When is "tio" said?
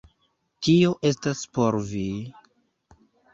0.67-0.93